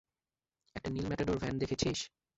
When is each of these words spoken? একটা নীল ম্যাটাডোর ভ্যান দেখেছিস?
একটা 0.75 0.89
নীল 0.89 1.05
ম্যাটাডোর 1.07 1.37
ভ্যান 1.41 1.55
দেখেছিস? 1.61 1.99